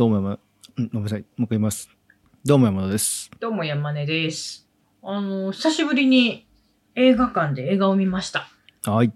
[0.00, 0.38] どうも山、
[0.78, 1.20] うんごめんなさい。
[1.20, 1.90] もう一回言います。
[2.42, 3.30] どうも山田です。
[3.38, 4.66] どうも山根です。
[5.02, 6.48] あの、久しぶりに
[6.94, 8.48] 映画館で映画を見ました。
[8.90, 9.12] はい。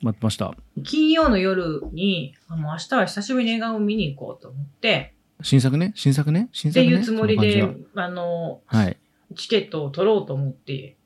[0.00, 0.54] 待ってました。
[0.84, 5.92] 金曜の夜に、あもう明日は久しぶりに映画を見に行こうと思って、新作ね？
[5.96, 6.48] 新作ね？
[6.52, 6.92] 新作ね？
[6.92, 7.60] っていうつもりで
[7.96, 8.96] あの、じははい。
[9.34, 10.98] チケットを取ろうと思って、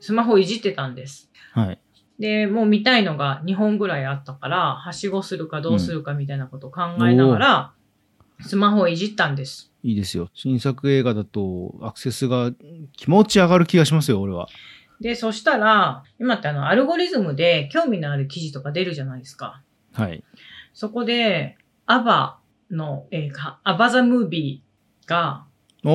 [0.00, 1.30] スマホをいじってたんです。
[1.54, 1.80] はい。
[2.18, 7.72] で、もう見たいのが2本ぐらいあったから、はしごするかどうするかみたいなことを考えながら、
[8.42, 9.72] スマホをいじったんです。
[9.82, 10.28] いいですよ。
[10.34, 12.50] 新作映画だと、アクセスが
[12.96, 14.48] 気持ち上がる気がしますよ、俺は。
[15.00, 19.62] で、そしたら、今ってあの、アルゴリズムで興味のある記事とか出るじゃないですか。
[19.92, 20.22] はい。
[20.74, 22.38] そこで、アバ
[22.70, 25.46] の映画、アバザムービーが
[25.84, 25.90] お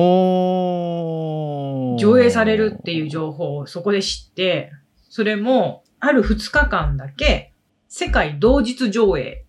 [1.96, 1.98] ー。
[1.98, 4.72] 上映されるっていう情報をそこで知って、
[5.08, 7.52] それも、ある2日間だけ、
[7.88, 9.45] 世界同日上映。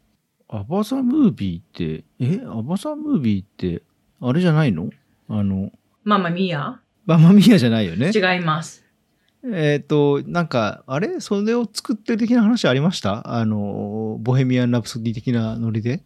[0.49, 2.41] アバザムービーって、え？
[2.47, 3.83] アバザムービーって、
[4.21, 4.89] あれじゃないの？
[5.27, 5.71] あの、
[6.03, 6.79] ママミヤ？
[7.05, 8.11] ママミヤじゃないよね。
[8.15, 8.85] 違います。
[9.43, 11.19] えっ、と、なんか、あれ？
[11.19, 13.35] それを作ってる的な話ありました？
[13.37, 16.03] あの、ボヘミアン・ラプソディ的なノリで？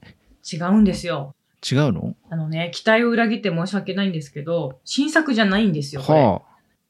[0.52, 1.36] 違うんですよ。
[1.72, 2.16] 違うの？
[2.32, 6.02] あのね、期待を裏切って申し訳ないんですけど、新作じゃないんですよ。
[6.02, 6.42] は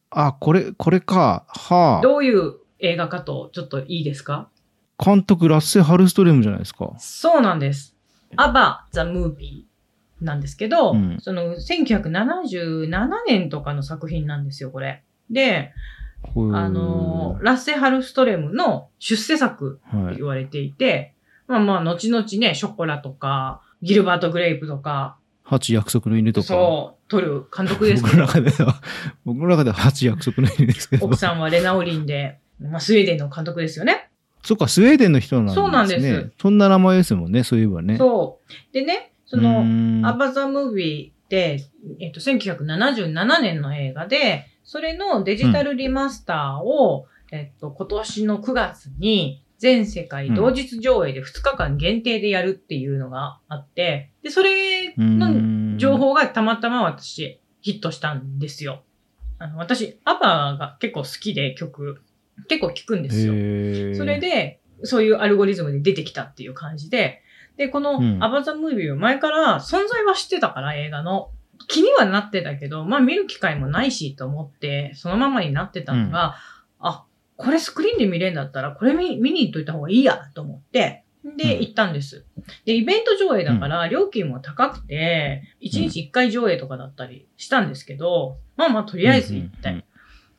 [0.09, 0.27] あ。
[0.27, 1.45] あ、これ、これか。
[1.47, 2.01] はあ。
[2.01, 4.49] どういう映画かと、ちょっといいですか？
[5.03, 6.93] 監督、ラッセ・ハルストレムじゃないですか。
[6.99, 7.95] そうなんです。
[8.35, 15.03] アバ・ザ・ムービーなんですけど、うんその1977年とかの作品なんですよ、これ。
[15.29, 15.73] で、
[16.53, 20.13] あの、ラッセ・ハルストレムの出世作はい。
[20.13, 21.15] と言われていて、
[21.47, 26.47] まあまあ、後々ね、ショコラとか、ギルバート・グレイプとか、八約束の犬とか。
[26.47, 28.75] そう、撮る監督です僕けど、の中では、
[29.25, 31.05] 僕の中では八約束の犬ですけど。
[31.07, 34.10] 奥さんはレナ・オリンで、まあ、スウェーデンの監督ですよね。
[34.43, 35.61] そっか、スウェーデンの人なんですね。
[35.63, 36.31] そうなんです。
[36.39, 37.97] そんな名前ですもんね、そういえばね。
[37.97, 38.73] そう。
[38.73, 41.65] でね、その、アバザ・ムービーって、
[41.99, 58.83] えっと、1977年の映画で、それのデジタルリマスターを、えっと、今年の9月に全世界同日上映で2日間限定でやるっていうのがあって、で、それの情報がたまたま私ヒットしたんですよ。
[59.39, 62.01] あの、私、アバが結構好きで曲、
[62.47, 63.33] 結構聴くんですよ。
[63.95, 67.21] それで、そういうアルゴリズムで出てきたっていう感じで、
[67.57, 71.31] で、このうんアバザムービーを前から存在は知ってたから、映画の。
[71.67, 76.35] 気にはなってたけど、まあ見る機会もないしと思って、そのままになってたのが、
[76.79, 77.05] あ、
[77.37, 82.25] これスクリーンで見れるんだったら、これ見見に行っといた方がいいやと思って、で、うん行ったんです。
[82.65, 89.85] で、イベント上映だから、料金も高くて、1日1回上映とかだったりしたんですけど、まあまあとりあえず行って。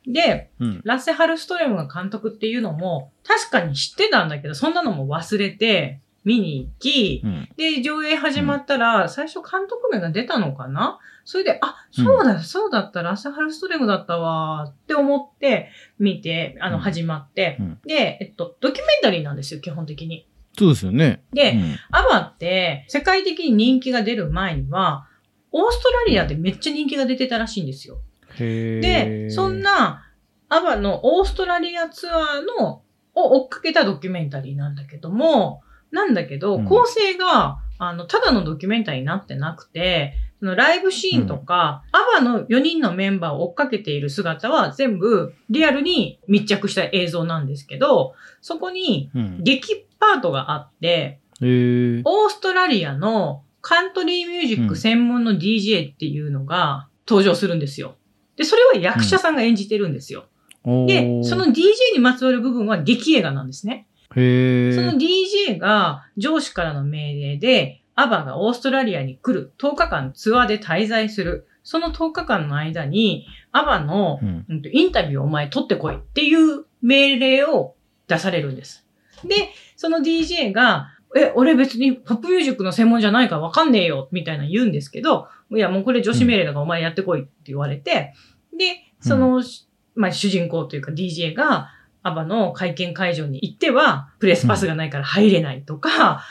[0.05, 0.81] で、うん。
[0.83, 7.49] ラッセ・ハルストレムが監督っていうのも、確かに知ってたんだけど、そんなのも忘れて、見に行き、うん。
[7.57, 10.99] で、上映始まったら、最初監督名が出たのかな？
[11.25, 15.69] それで、あ、そうだ、そうだった、ラッセ・ハルストレムだったわ、って思って、
[15.99, 20.27] 見て、あの、うん始まって、うんで、えっと、ドキュメンタリーなんですよ、基本的に。
[20.57, 21.23] そうですよね。
[21.33, 25.07] で、うんアバって、世界的に人気が出る前には、
[25.51, 27.99] オーストラリアでめっちゃ人気が出てたらしいんですよ。
[28.37, 30.09] で、そん、な、
[30.49, 32.81] アバのオーストラリアツアーの、
[33.15, 35.61] を追っかけたドキュメンタリーなんだけども、
[35.91, 49.43] なんだけど、うん構成が、あの、ただのドキュメンタリーになってなくて、そのライブシーンとか、アバの4人のメンバーを追っかけている姿は全部リアルに密着した映像なんですけど、そこにうん。
[49.43, 57.95] 劇パートがあって、へーオーストラリアのカントリーミュージック専門の DJ っていうのが登場するんですよ。
[58.35, 60.25] で、それは役者さんが演じてるんですよ。
[60.63, 61.63] おーで、その DJ
[61.93, 63.87] にまつわる部分は劇映画なんですね。
[64.15, 71.47] へーその DJ が上司からの命令で、アバがオーストラリアに来る10日間ツアーで滞在する。
[71.63, 74.45] その10日間の間に、アバのうん。
[74.71, 77.75] インタビューをお前取ってこいっていう命令を
[78.07, 78.85] 出されるんです。
[79.23, 88.13] で、その DJ が、え、俺別にポップミュージックの専門じゃないからわかんねえよ、みたいな言うんですけど、いや、もうこれ女子命令だからお前やってこいって言われて、
[88.57, 89.43] で、その、
[89.95, 91.69] まあ、主人公というか DJ が、
[92.05, 96.25] アバの会見会場に行っては、プレスパスがないから入れないとか、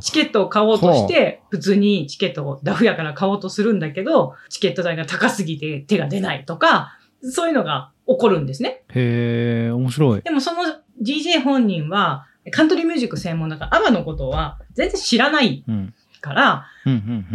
[0.00, 8.84] チケットを買おうとして、普通にチケットをダフやから買おうとするんだけど、チケット代が高すぎて手が出ないとか、そういうのが起こるんですね。
[8.90, 10.20] へえ、面白い。
[10.20, 10.62] でもその
[11.02, 15.94] DJ 本人は、カントリーミュージック専門だから、アバのことは全然知らないうん。
[16.24, 16.66] から、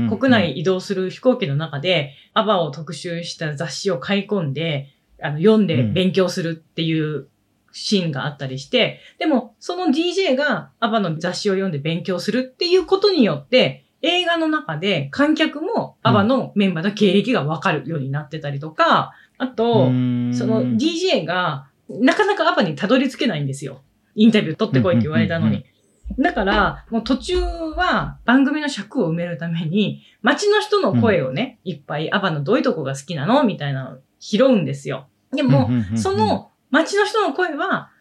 [0.10, 4.88] 国内移動する飛行機の中で、アバを特集した雑誌を買い込んで、
[5.22, 7.28] あの、読んで勉強するっていう
[7.72, 19.90] シーンがあったりして、でも、その DJ がアバの雑誌を読んで勉強するっていうことによって、映画の中で観客もアバのメンバーの経歴がわかるようになってたりとか、あと、そ
[20.48, 23.82] の DJ がなかなかアバにたどり着けないんですよ。
[24.16, 25.66] インタビュー取ってこいって言われたのに。
[26.18, 33.44] だから、もう途中は番組の尺を埋めるために、街の人の声をね、いっぱいアバのどういうとこが好きなの？
[33.44, 35.08] みたいなのを拾うんですよ。
[35.32, 37.92] でも、そ、の街の人の声は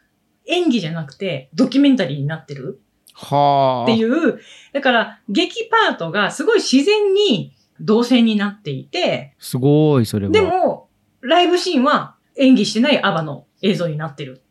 [0.47, 2.81] 演技じゃなくてドキュメンタリーになってる？
[3.13, 3.83] はあ。
[3.85, 4.41] っていう、
[4.73, 10.33] だから劇パートがすごい自然に動線になっていて、すごい、それは。
[10.33, 10.89] で、も、
[11.21, 14.43] ライブシーンは演技してないアバの映像になってる。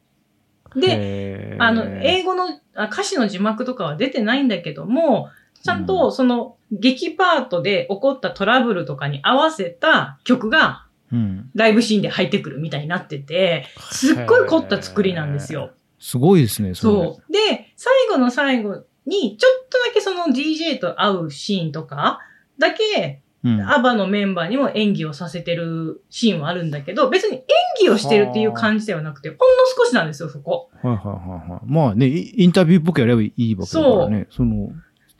[0.79, 5.29] で、であの、英語のあ歌詞の字幕とかは出てないんだけども、
[5.63, 11.49] ちゃんうとその劇パートで起こったトラブルとかに合わせた曲がうん。
[11.55, 15.71] ライブシーンで入ってくるみたいになってて、すっごい凝った作りなんですよ。
[15.99, 16.73] すごいですね。
[16.73, 17.31] そう。
[17.31, 17.39] で、
[17.75, 22.19] 最後の最後に、ちょっとだけその DJ と会うシーンとか、
[22.59, 23.61] だけ、うん。
[23.61, 27.43] アバのメンバーにも演技をさせてるシーンはあるんだけど、別に演
[27.81, 29.43] 技をしてるっていう感じではなくて、ほんの
[29.75, 30.69] 少しなんですよ、そこ。
[30.81, 31.61] はいはいはいはい。
[31.65, 34.27] まあね、イインタビューっぽくやればいいわけだからね。
[34.31, 34.71] その、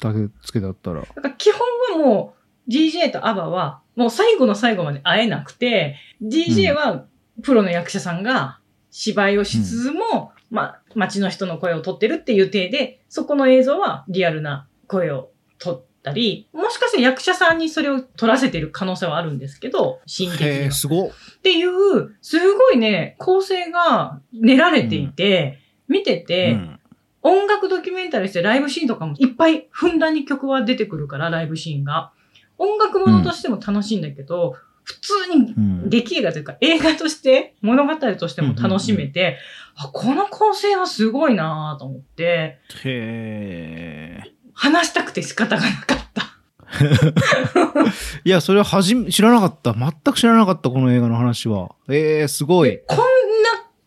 [0.02, 1.02] だけつけだったら。
[1.02, 2.34] だから基本はも
[2.68, 7.06] う、DJ とアバは、もう最後の最後まで会えなくて、DJ は
[7.42, 8.60] プロの役者さんが
[8.92, 15.30] 芝居をしつつも、まあ、街の人の声を取ってるっていう体で、そこの映像はリアルな声を
[15.60, 21.10] 取ったり、もしかして役者さんにそれを撮らせてる可能性はあるんですけど、シーン的にすごっ。
[21.10, 26.80] っていう、すごいね、構成が練られていて、見てて、うん。
[27.24, 32.12] 音楽ドキュメンタリーしてライブシーンとかもいっぱいふんだんに曲は出てくるから、ライブシーンが。
[32.58, 35.90] 音楽ものとしても楽しいんだけど、普通にうん。
[35.90, 39.38] 劇映画というか映画として、物語としても楽しめて、
[39.76, 44.37] あ、この構成はすごいなぁと思って、へえ。
[44.58, 46.24] 話したくて仕方がなかった。
[48.26, 49.74] いや、それははじめ、知らなかった。
[49.74, 51.70] 全く知らなかった、この映画の話は。
[51.90, 52.80] ええ、すごい。
[52.88, 53.04] こんな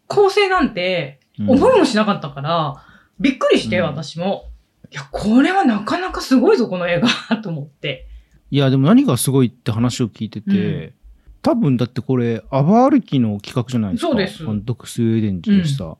[0.06, 2.76] 構成なんてうん思いもしなかったから、
[3.18, 4.44] びっくりして、うん私も。
[4.92, 8.06] いや、これはなかなかすごいぞ、この映画、 と思って。
[8.50, 10.94] いや、でも何がすごいって話を聞いてて、うん
[11.42, 14.08] 多分だってこれ、アバ歩きの企画じゃないですか。
[14.08, 15.96] そうですあのドクスウェーデンジでさ。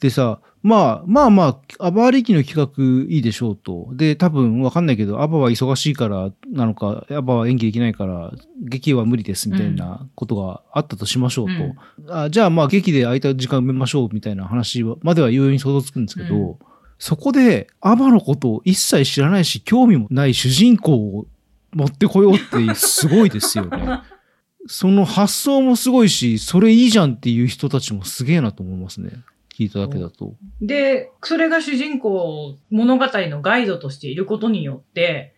[0.00, 3.88] でさ、まあまあまあ、アバ歩きの企画いいでしょうと。
[3.92, 11.46] で、多分わかんないけど、アバは忙しいからなのか、アバは演技できないから、劇は無理ですみたいなことがあったとしましょう
[12.06, 12.14] と。
[12.14, 16.56] あじゃあまあ劇で空いた時間埋めましょうみたいな話はまでは容易に想像つくんですけど、うん
[16.98, 21.26] そこでアバのことを一切知らないし興味もない主人公を
[21.72, 24.00] 持ってこようってすごいですよね。
[24.68, 29.10] その発想もすごいし、それいいじゃんっていう人たちもすげえなと思いますね。
[29.50, 30.34] 聞いただけだと。
[30.60, 35.34] で、それが主人公、物語のガイドとしていることによって、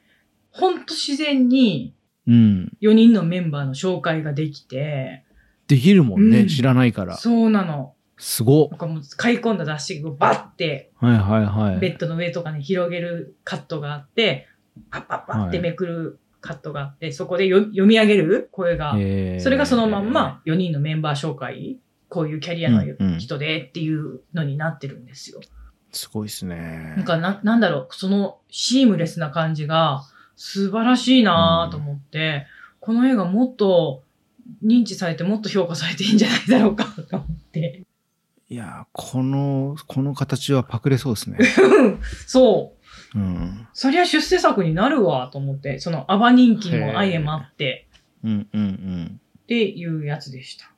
[0.51, 1.95] ほんと自然に
[2.27, 2.73] うん。
[2.81, 5.25] 4人のメンバーの紹介ができて、
[5.67, 7.17] できるもんね、うん知らないから。
[7.17, 7.95] そうなの。
[8.19, 11.79] すごっなんかもう買い込んだ雑誌をバッてはいはいはい。
[11.79, 14.47] ベッドの上とかに広げるカットがあって、
[14.91, 21.79] パッパッパッってめくるカットがあって、そこでよ読み上げる声が、えーそれがそのまんま4人のメンバー紹介、
[22.09, 25.41] こういうキャリアのうんうん人でっていうのになってるんですよ。
[25.93, 26.95] すごいですね。
[26.97, 30.03] なんかな、なんだろう、そのシームレスな感じが
[30.37, 32.47] 素晴らしいなぁと思って、
[32.81, 34.03] この映画もっと
[34.65, 37.83] 認知されてもっと評価されていいんじゃないだろうかと思って。
[38.49, 41.39] いやー、この、この形はパクれそうですね。
[42.27, 42.80] そう。
[43.15, 43.67] うん。
[43.73, 47.89] そりゃ出世作になるわと思って、そのアバ人気も相まって
[48.23, 49.21] うんうんうん。
[49.43, 50.71] っていうやつでした。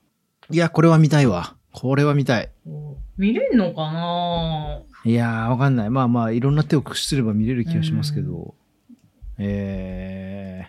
[0.51, 1.57] いや、これは見たいわ。
[1.73, 2.51] これは見たい。
[3.17, 4.83] 見れんのかな？
[5.05, 5.91] いやー、わかんない。
[5.91, 8.55] まあまあ、いろんな手を駆使すれば見れる気がしますけど。
[9.39, 10.69] え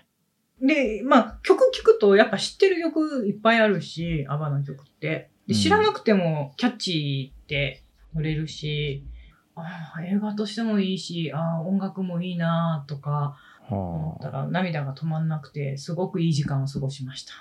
[0.62, 5.30] で、まあ、曲聴くとやっぱ知ってる曲いっぱいあるし、アバの曲って。
[5.46, 7.84] でうん知らなくてもキャッチーって
[8.16, 9.04] 乗れるし、
[9.56, 14.46] ああ、映画としてもいいし、ああ、音楽もいいなとかー、思ったはあ。
[14.46, 17.34] ら涙が止まんなくて、すごくいい時間を過ごしました。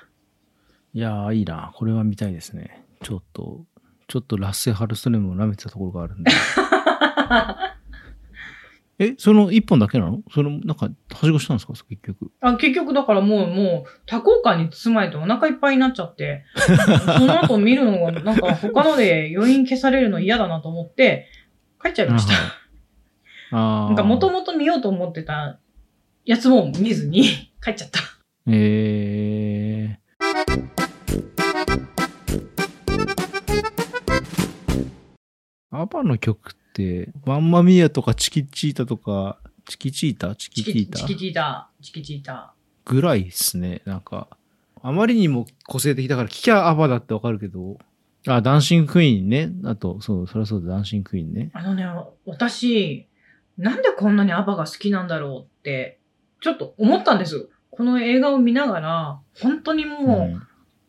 [0.95, 1.73] いやー、いいな。
[1.75, 2.85] これは見たいですね。
[3.03, 3.65] ちょっと、
[4.09, 6.31] ちょっとラッセ・ハルストレムを舐めてたところがあるんで。
[8.99, 10.21] え、その一本だけなの？
[10.33, 11.73] その、なんか、はしごしたんですか？
[11.89, 12.31] 結局。
[12.41, 16.45] あ結局だからもう、もう、多幸感に包まれてお腹いっぱいになっちゃって、
[17.19, 21.27] その後見るのが、なんか他ので余韻消されるの嫌だなと思って、
[21.83, 22.35] 帰っちゃいました。
[23.57, 23.87] ああ。
[23.87, 25.59] なんか元々見ようと思ってた
[26.25, 27.25] やつも見ずに
[27.63, 28.01] 帰っちゃった。
[28.47, 30.03] えー。
[35.75, 40.37] アバの曲って、マンマミーアとかチキチータとか、チキチータ？
[40.37, 40.99] チキチータ？
[40.99, 42.53] チキチータ、チキチータ。
[42.85, 43.81] ぐらいですね。
[43.85, 44.29] なんか、
[44.83, 47.79] あまりにも個性的だから聞きゃアバだってわかるけど、
[48.27, 49.51] あ、ダンシングクイーンね。
[49.65, 51.51] あと、そう、そりゃそうだ、ダンシングクイーンね。
[51.55, 51.85] あのね、
[52.25, 53.09] 私、
[53.59, 55.99] なんでこんなにアバが好きなんだろうって、
[56.41, 57.49] ちょっと思ったんです。
[57.71, 60.39] この映画を見ながら、本当にも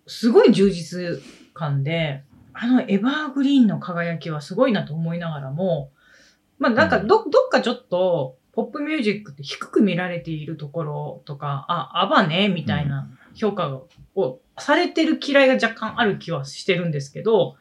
[0.05, 1.21] う、すごい充実
[1.53, 2.23] 感で、
[2.53, 5.91] あのエバーグリーンの輝きはすごいなと思いながらも、
[6.59, 13.81] まあなんかど、どっかちょっと、ポップミュージックって低く見られているところとか、あ、アバね、みたいな評価
[14.15, 17.55] をされてる嫌いが若干ある気はしてるんですけど、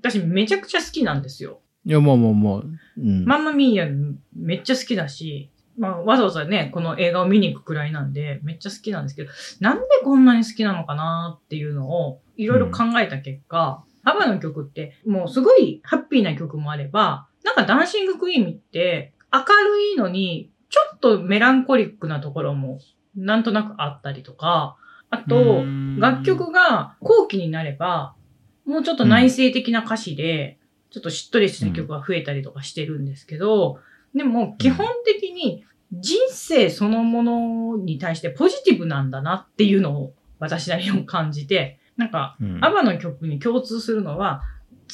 [0.00, 1.60] 私めちゃくちゃ好きなんですよ。
[1.84, 3.24] いや、まあまあまあ、うん。
[3.24, 3.88] マンマミーヤ
[4.36, 22.80] めっちゃ好きだし、まあ、わざわざね、この映画を見に行くくらいなんで、めっちゃ好きなんですけど、なんでこんなに好きなのかなっていうのを、いろいろ考えた結果、アバの曲って、もうすごいハッピーな曲もあれば、なんかダンシングクイーンって、明るいのに、ちょっとメランコリックなところも、
[23.14, 24.76] なんとなくあったりとか、
[25.10, 25.64] あと、
[25.98, 28.14] 楽曲が後期になれば、
[28.66, 30.58] もうちょっと内省的な歌詞で、
[30.90, 33.78] ちょっとしっとりした曲が増えたりとかしてるんですけど、
[34.14, 42.64] でも基本的に人生そのものに対してポジティブなんだなっていうのを私なりにも感じて、なんか、うん。
[42.64, 44.42] アバの曲に共通するのは、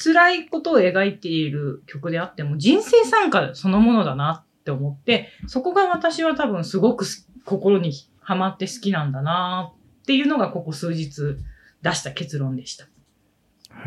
[0.01, 9.71] 辛いことを描いている曲であっても人生参加そのものだなって思って、そこが私は多分すごくす心にハマって好きなんだな
[10.05, 11.37] っていうのがここ数日
[11.81, 12.85] 出した結論でした。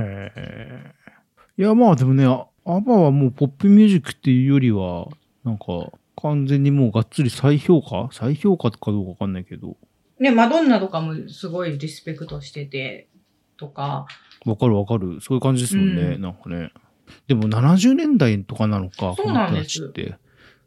[0.03, 0.93] へえ。
[1.57, 5.07] いや、まあでもね、あアバはもうポップミュージックっていうよりは、
[5.45, 5.65] なんか、
[6.21, 8.09] 完全にもうがっつり再評価？
[8.11, 9.77] 再評価かどうかわかんないけど、
[10.19, 13.07] ね、マドンナとかもすごいリスペクトしてて、
[13.57, 14.07] とか、
[14.45, 15.21] わかるわかる。
[15.21, 16.73] そういう感じですもんね、うんなんかね。
[17.29, 20.17] でも70年代とかなのか、そうなんこのです人たちって。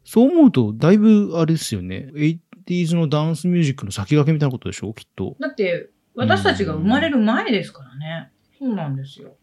[0.04, 2.10] そう思うと、だいぶあれですよね。
[2.66, 4.92] 80s のダンスミュージックの先駆けみたいなことでしょ？
[4.94, 5.36] きっと。
[5.40, 8.30] だって、私たちが生まれる前ですからね。
[8.58, 9.34] そうなんですよ。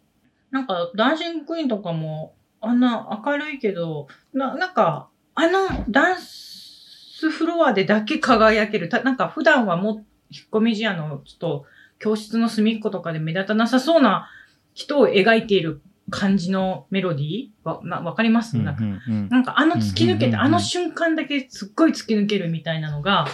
[0.51, 8.89] なんか、ダンシングクイーンとかも、あんな明るいけど、な、なんか、あのダンスフロアでだけ輝ける。
[8.89, 11.65] たなんか、普段はもう、引っ込み思案の、ちょっと、
[11.99, 14.29] 教室の隅っことかで目立たなさそうな
[14.73, 17.49] 人を描いている感じのメロディー？
[17.63, 18.83] わ、なわかります、うんなんか。
[18.83, 19.29] うんうん。
[19.29, 20.33] なんかあの突き抜けて、うんうんうん。
[20.33, 23.27] うんあの瞬間だけすっごい突き抜けるみたいなのが、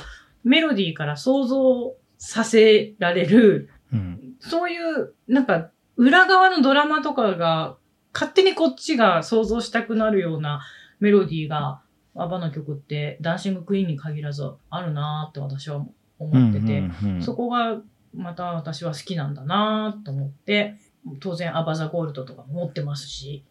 [0.44, 4.20] メロディーから想像させられる、うん。
[4.40, 7.78] そういう、なんか、裏側のドラマとかが、
[8.14, 10.62] 勝手にこっちが想像したくなるような
[11.00, 11.82] メロディーが、
[12.16, 15.86] アバの曲って、ダンシングクイーンに限らずあるなーって私は
[16.20, 17.22] 思ってて、うんうんうん。
[17.22, 17.78] そこが
[18.14, 20.78] また私は好きなんだなーと思って、
[21.20, 23.44] 当然アバザゴールドとかも持ってますし、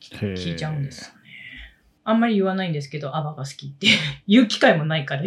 [0.00, 1.14] 聞いちゃうんですよね。
[2.04, 3.86] あんまり言わないんですけど、アバが好きって
[4.26, 5.24] 言う機会もないから。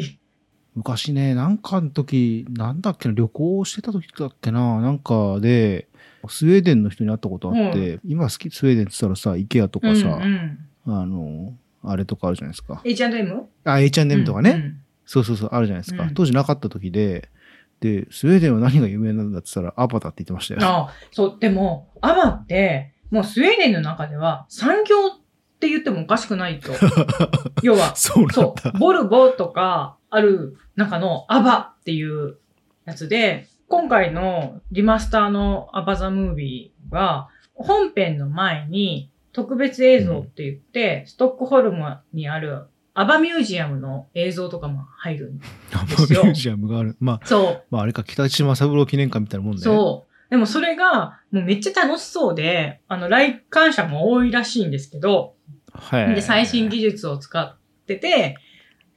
[0.76, 5.88] 昔ね、なんかの時、なんだっけな、旅行してた時だっけな、なんかで、
[6.28, 12.82] スウェーデンの人に会ったことあって、今好き、スウェーデンって言ったらさ、イケアとかさ、うんうん、あの、あれとかあるじゃないですか。
[12.84, 13.44] H&M?
[13.64, 16.04] あ、H&M とかね、うんうんそうそうそう、あるじゃないですか。
[16.04, 17.30] うん当時なかった時で、
[17.80, 20.60] で、スウェーデンは何が有名なんだって言ったら、アバタって言ってましたよ。
[20.64, 25.20] あそう、でも、アバって、もうスウェーデンの中では産業っ
[25.60, 26.74] て言ってもおかしくないと。
[27.64, 28.32] 要は、そう。
[28.32, 32.38] そう、ボルボとかある中のアバっていう
[32.86, 45.42] やつで、今回のリマスターのアバザムービーは、本編の前に特別映像って言って、ストックホルムにあるアバミュージアムの映像とかも入るん
[45.74, 46.96] アバミですよュージアムがある。
[47.00, 47.64] まあ、そう。
[47.70, 49.62] まあ、あれか、北島三郎記念館みたいなもんね。
[49.62, 50.32] そう。
[50.32, 55.36] でもそれが、もうめっちゃ楽しそうで、あの、来館者も多いらしいんですけど、
[55.74, 56.16] はい。
[56.16, 58.38] で、最新技術を使ってて、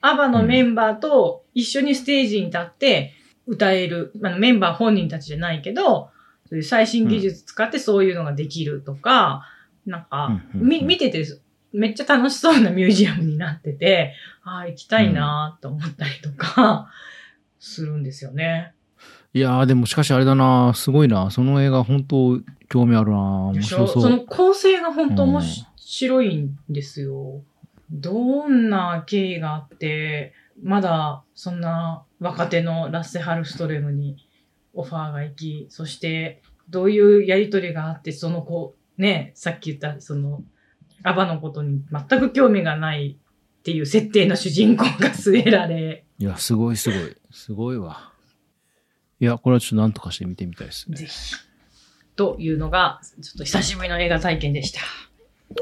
[0.00, 3.14] アバのメンバーと一緒にステージに立って
[3.46, 6.10] 歌える、あのメンバー本人たちじゃないけど、
[6.48, 9.44] そういう最新技術使ってそういうのができるとか、
[9.86, 11.24] なんか、うんうんうんみ、見てて
[11.72, 16.88] めっちゃ楽しそうなミュージアムになってて、ああ、行きたいなと思ったりとか、
[17.58, 18.72] するんですよね。
[19.34, 24.02] いやー、でもしかしあれだなすごいなその映画本当興味あるな面白そう。
[24.02, 25.42] その構成が本当面
[25.76, 27.42] 白いんですよ。
[27.90, 30.32] どんな経緯があって、
[30.62, 34.16] まだそんな若手のラッセ・ハルストレムに
[34.74, 40.42] オファーが行き、そしてどういうやりとりがあって、その子、ね、さっき言ったその
[41.02, 43.18] アバのことに全く興味がない
[43.60, 47.16] っていう設定の主人公が据えられ、いや、すごいすごい。
[47.30, 48.12] すごいわ。
[49.20, 51.06] いや、これはちょっと何とかして見てみたいですねぜ。
[51.06, 51.34] ひ。
[52.16, 54.80] というのが、ちょっと久しぶりの映画体験でした。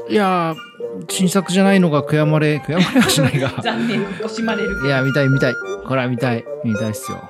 [0.09, 3.49] いやー、新作じゃないのが悔やまれ、 悔やまれはしないが。
[3.63, 4.87] 残念、惜しまれる。
[4.87, 5.53] いや、見たい見たい。
[5.85, 6.43] これは見たい。
[6.63, 7.29] 見たいっすよ。